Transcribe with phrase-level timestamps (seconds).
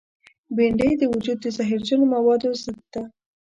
[0.55, 3.03] بېنډۍ د وجود د زهرجنو موادو ضد ده